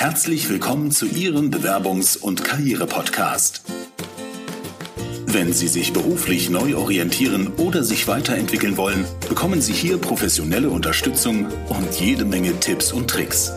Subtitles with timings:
[0.00, 3.64] Herzlich willkommen zu Ihrem Bewerbungs- und Karriere-Podcast.
[5.26, 11.46] Wenn Sie sich beruflich neu orientieren oder sich weiterentwickeln wollen, bekommen Sie hier professionelle Unterstützung
[11.68, 13.50] und jede Menge Tipps und Tricks.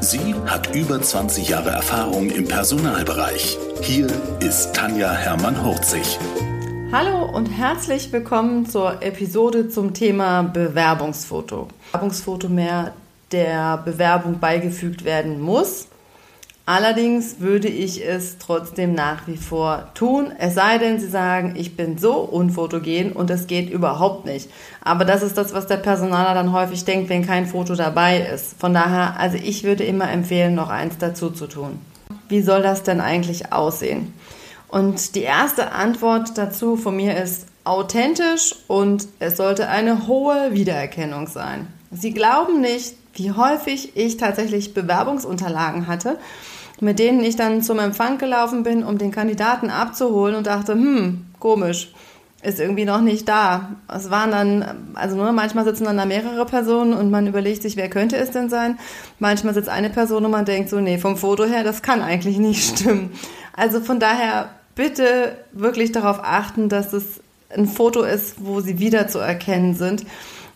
[0.00, 3.56] Sie hat über 20 Jahre Erfahrung im Personalbereich.
[3.80, 4.08] Hier
[4.40, 6.18] ist Tanja Hermann-Hurzig.
[6.92, 11.68] Hallo und herzlich willkommen zur Episode zum Thema Bewerbungsfoto.
[11.92, 12.92] Bewerbungsfoto mehr
[13.32, 15.88] der Bewerbung beigefügt werden muss.
[16.64, 21.76] Allerdings würde ich es trotzdem nach wie vor tun, es sei denn, Sie sagen, ich
[21.76, 24.48] bin so unfotogen und es geht überhaupt nicht.
[24.80, 28.60] Aber das ist das, was der Personaler dann häufig denkt, wenn kein Foto dabei ist.
[28.60, 31.80] Von daher, also ich würde immer empfehlen, noch eins dazu zu tun.
[32.28, 34.12] Wie soll das denn eigentlich aussehen?
[34.68, 41.26] Und die erste Antwort dazu von mir ist authentisch und es sollte eine hohe Wiedererkennung
[41.26, 41.66] sein.
[41.92, 46.18] Sie glauben nicht, wie häufig ich tatsächlich Bewerbungsunterlagen hatte,
[46.80, 51.26] mit denen ich dann zum Empfang gelaufen bin, um den Kandidaten abzuholen und dachte, hm,
[51.38, 51.92] komisch,
[52.42, 53.76] ist irgendwie noch nicht da.
[53.94, 57.76] Es waren dann, also nur manchmal sitzen dann da mehrere Personen und man überlegt sich,
[57.76, 58.78] wer könnte es denn sein?
[59.20, 62.38] Manchmal sitzt eine Person und man denkt so, nee, vom Foto her, das kann eigentlich
[62.38, 63.12] nicht stimmen.
[63.52, 67.20] Also von daher bitte wirklich darauf achten, dass es
[67.54, 70.04] ein Foto ist, wo sie wieder zu erkennen sind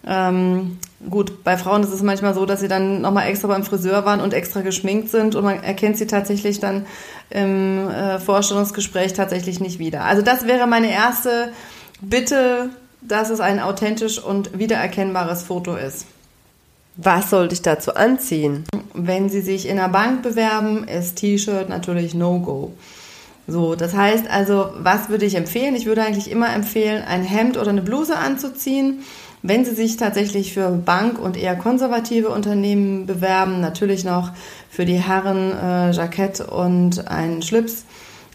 [0.07, 0.79] ähm,
[1.11, 4.21] gut, bei Frauen ist es manchmal so, dass sie dann nochmal extra beim Friseur waren
[4.21, 6.87] und extra geschminkt sind und man erkennt sie tatsächlich dann
[7.31, 10.05] im äh, Vorstellungsgespräch tatsächlich nicht wieder.
[10.05, 11.53] Also das wäre meine erste
[12.01, 16.07] Bitte, dass es ein authentisch und wiedererkennbares Foto ist.
[16.97, 18.65] Was sollte ich dazu anziehen?
[18.95, 22.73] Wenn Sie sich in einer Bank bewerben, ist T-Shirt natürlich No-Go.
[23.49, 25.77] So, das heißt also, was würde ich empfehlen?
[25.77, 29.03] Ich würde eigentlich immer empfehlen, ein Hemd oder eine Bluse anzuziehen
[29.43, 34.33] wenn Sie sich tatsächlich für Bank- und eher konservative Unternehmen bewerben, natürlich noch
[34.71, 37.85] für die Herren äh, Jackett und einen Schlips.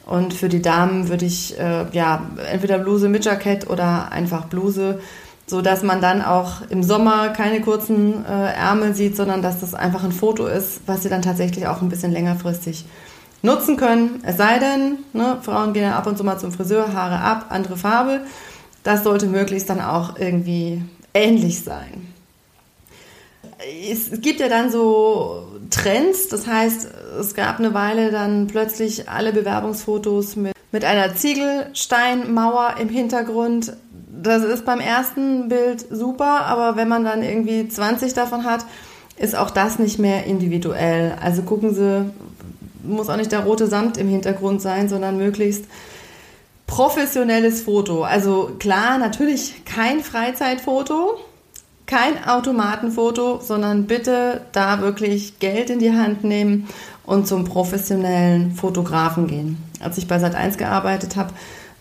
[0.06, 5.00] Und für die Damen würde ich äh, ja entweder Bluse mit Jackett oder einfach Bluse,
[5.46, 9.74] so dass man dann auch im Sommer keine kurzen äh, Ärmel sieht, sondern dass das
[9.74, 12.86] einfach ein Foto ist, was sie dann tatsächlich auch ein bisschen längerfristig
[13.42, 14.22] nutzen können.
[14.24, 17.48] Es sei denn, ne, Frauen gehen ja ab und zu mal zum Friseur, Haare ab,
[17.50, 18.22] andere Farbe.
[18.84, 20.82] Das sollte möglichst dann auch irgendwie
[21.14, 22.08] ähnlich sein.
[23.92, 26.88] Es gibt ja dann so Trends, das heißt,
[27.20, 33.74] es gab eine Weile dann plötzlich alle Bewerbungsfotos mit, mit einer Ziegelsteinmauer im Hintergrund.
[34.12, 38.66] Das ist beim ersten Bild super, aber wenn man dann irgendwie 20 davon hat,
[39.18, 41.16] ist auch das nicht mehr individuell.
[41.22, 42.10] Also gucken Sie,
[42.84, 45.66] muss auch nicht der rote Samt im Hintergrund sein, sondern möglichst
[46.72, 48.04] professionelles Foto.
[48.06, 51.20] Also klar, natürlich kein Freizeitfoto,
[51.86, 56.70] kein Automatenfoto, sondern bitte da wirklich Geld in die Hand nehmen
[57.04, 59.58] und zum professionellen Fotografen gehen.
[59.82, 61.34] Als ich bei Sat1 gearbeitet habe,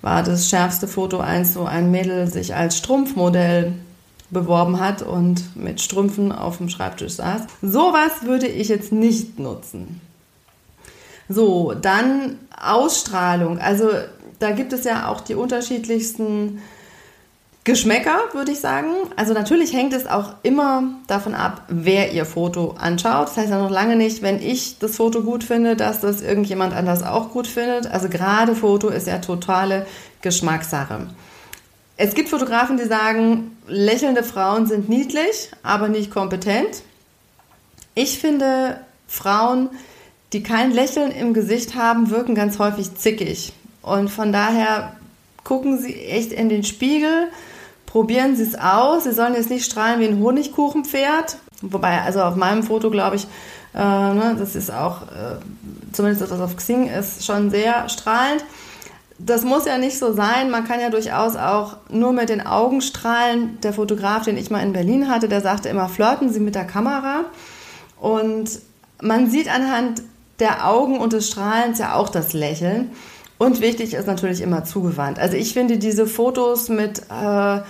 [0.03, 3.75] war das schärfste Foto eins, wo ein Mädel sich als Strumpfmodell
[4.31, 7.43] beworben hat und mit Strümpfen auf dem Schreibtisch saß.
[7.62, 10.01] Sowas würde ich jetzt nicht nutzen.
[11.28, 13.61] So, dann Ausstrahlung.
[13.61, 13.89] Also
[14.41, 16.61] da gibt es ja auch die unterschiedlichsten
[17.62, 18.89] Geschmäcker, würde ich sagen.
[19.17, 23.28] Also natürlich hängt es auch immer davon ab, wer ihr Foto anschaut.
[23.28, 26.73] Das heißt ja noch lange nicht, wenn ich das Foto gut finde, dass das irgendjemand
[26.75, 27.87] anders auch gut findet.
[27.87, 29.87] Also gerade Foto ist ja totale
[30.23, 31.07] Geschmackssache.
[31.99, 36.83] Es gibt Fotografen, die sagen, lächelnde Frauen sind niedlich, aber nicht kompetent.
[37.95, 39.69] Ich finde, Frauen,
[40.33, 43.53] die kein Lächeln im Gesicht haben, wirken ganz häufig zickig.
[43.83, 44.93] Und von daher
[45.45, 47.29] gucken Sie echt in den Spiegel,
[47.87, 49.05] probieren Sie es aus.
[49.05, 51.39] Sie sollen jetzt nicht strahlen wie ein Honigkuchenpferd.
[51.63, 53.27] Wobei, also auf meinem Foto, glaube ich,
[53.75, 55.37] äh, ne, das ist auch, äh,
[55.93, 58.45] zumindest das auf Xing ist, schon sehr strahlend.
[59.19, 60.51] Das muss ja nicht so sein.
[60.51, 63.59] Man kann ja durchaus auch nur mit den Augen strahlen.
[63.63, 66.65] Der Fotograf, den ich mal in Berlin hatte, der sagte immer, flirten Sie mit der
[66.65, 67.25] Kamera.
[68.01, 68.49] Und
[69.03, 70.03] man sieht anhand
[70.39, 72.93] der Augen und des Strahlens ja auch das Lächeln.
[73.41, 75.19] Und wichtig ist natürlich immer zugewandt.
[75.19, 77.60] Also ich finde diese Fotos mit äh,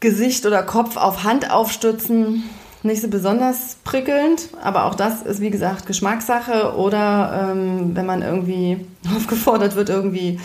[0.00, 2.44] Gesicht oder Kopf auf Hand aufstützen
[2.82, 8.22] nicht so besonders prickelnd, aber auch das ist wie gesagt Geschmackssache oder ähm, wenn man
[8.22, 8.86] irgendwie
[9.16, 10.40] aufgefordert wird, irgendwie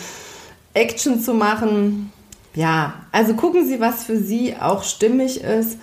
[0.74, 2.12] Action zu machen.
[2.54, 5.78] Ja, also gucken Sie, was für Sie auch stimmig ist,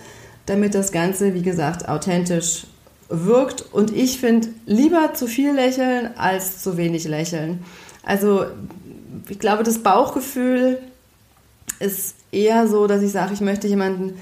[0.46, 2.68] damit das Ganze, wie gesagt, authentisch
[3.10, 3.66] wirkt.
[3.74, 7.64] Und ich finde lieber zu viel lächeln als zu wenig lächeln.
[8.04, 8.46] Also
[9.30, 10.80] ich glaube, das Bauchgefühl
[11.80, 14.20] ist eher so, dass ich sage, ich möchte jemanden,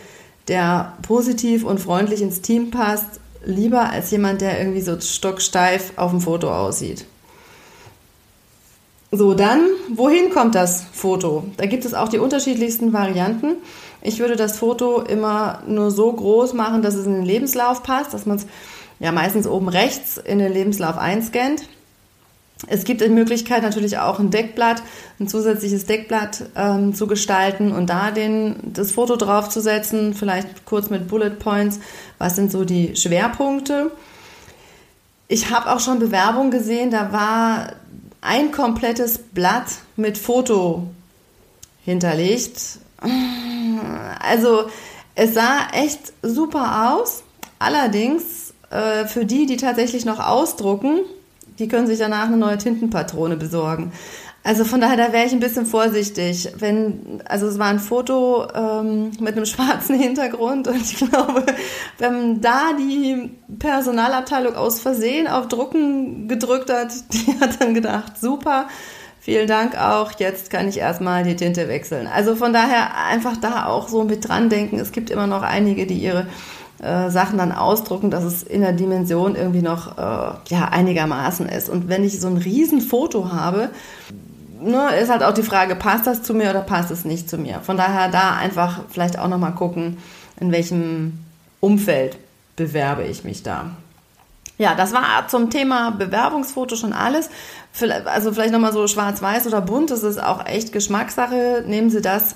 [0.48, 6.12] der positiv und freundlich ins Team passt lieber als jemand, der irgendwie so stocksteif auf
[6.12, 7.06] dem Foto aussieht.
[9.12, 9.62] So, dann,
[9.96, 11.46] wohin kommt das Foto?
[11.58, 13.56] Da gibt es auch die unterschiedlichsten Varianten.
[14.02, 18.14] Ich würde das Foto immer nur so groß machen, dass es in den Lebenslauf passt,
[18.14, 18.46] dass man es
[19.00, 21.64] ja meistens oben rechts in den Lebenslauf einscannt.
[22.68, 24.84] Es gibt die Möglichkeit natürlich auch ein Deckblatt,
[25.20, 31.08] ein zusätzliches Deckblatt ähm, zu gestalten und da den, das Foto draufzusetzen, vielleicht kurz mit
[31.08, 31.80] Bullet Points.
[32.18, 33.92] Was sind so die Schwerpunkte?
[35.30, 37.74] Ich habe auch schon Bewerbungen gesehen, da war
[38.22, 40.88] ein komplettes Blatt mit Foto
[41.86, 42.80] hinterlegt.
[44.20, 44.66] Also
[45.16, 47.24] es sah echt super aus.
[47.58, 51.00] Allerdings äh, für die, die tatsächlich noch ausdrucken,
[51.60, 53.92] die können sich danach eine neue Tintenpatrone besorgen.
[54.42, 56.50] Also von daher, da wäre ich ein bisschen vorsichtig.
[56.58, 61.46] Wenn, also es war ein Foto ähm, mit einem schwarzen Hintergrund und ich glaube,
[61.98, 68.68] wenn da die Personalabteilung aus Versehen auf Drucken gedrückt hat, die hat dann gedacht, super,
[69.20, 72.08] vielen Dank auch, jetzt kann ich erstmal die Tinte wechseln.
[72.08, 74.80] Also von daher einfach da auch so mit dran denken.
[74.80, 76.28] Es gibt immer noch einige, die ihre
[76.81, 81.70] äh, Sachen dann ausdrucken, dass es in der Dimension irgendwie noch äh, ja, einigermaßen ist.
[81.70, 83.70] Und wenn ich so ein Riesenfoto habe,
[84.62, 87.38] ne, ist halt auch die Frage, passt das zu mir oder passt es nicht zu
[87.38, 87.60] mir?
[87.62, 89.98] Von daher da einfach vielleicht auch nochmal gucken,
[90.40, 91.20] in welchem
[91.60, 92.18] Umfeld
[92.56, 93.72] bewerbe ich mich da.
[94.58, 97.30] Ja, das war zum Thema Bewerbungsfoto schon alles.
[98.06, 101.64] Also vielleicht nochmal so schwarz-weiß oder bunt, das ist auch echt Geschmackssache.
[101.66, 102.36] Nehmen Sie das,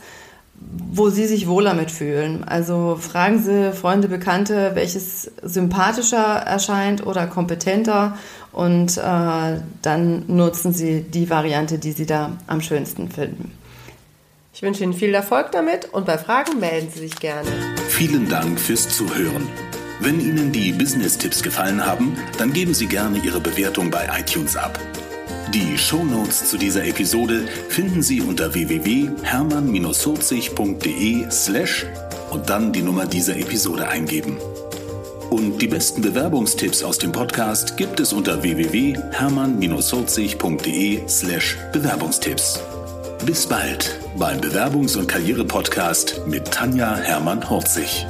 [0.96, 2.44] wo Sie sich wohler mitfühlen.
[2.44, 8.18] Also fragen Sie Freunde, Bekannte, welches sympathischer erscheint oder kompetenter
[8.52, 9.02] und äh,
[9.82, 13.52] dann nutzen Sie die Variante, die Sie da am schönsten finden.
[14.54, 17.50] Ich wünsche Ihnen viel Erfolg damit und bei Fragen melden Sie sich gerne.
[17.90, 19.48] Vielen Dank fürs Zuhören.
[20.00, 24.78] Wenn Ihnen die Business-Tipps gefallen haben, dann geben Sie gerne Ihre Bewertung bei iTunes ab.
[25.54, 31.86] Die Shownotes zu dieser Episode finden Sie unter www.hermann-40.de slash
[32.32, 34.40] und dann die Nummer dieser Episode eingeben.
[35.30, 42.60] Und die besten Bewerbungstipps aus dem Podcast gibt es unter www.hermann-40.de slash Bewerbungstipps.
[43.24, 48.08] Bis bald beim Bewerbungs- und Karriere-Podcast mit Tanja Hermann-Horzig.